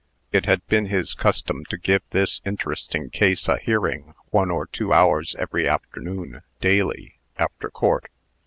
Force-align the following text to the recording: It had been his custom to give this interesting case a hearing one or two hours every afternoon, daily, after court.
It 0.31 0.47
had 0.47 0.65
been 0.65 0.87
his 0.87 1.13
custom 1.13 1.63
to 1.65 1.77
give 1.77 2.01
this 2.09 2.41
interesting 2.43 3.11
case 3.11 3.47
a 3.47 3.59
hearing 3.59 4.15
one 4.31 4.49
or 4.49 4.65
two 4.65 4.91
hours 4.91 5.35
every 5.37 5.67
afternoon, 5.69 6.41
daily, 6.59 7.19
after 7.37 7.69
court. 7.69 8.09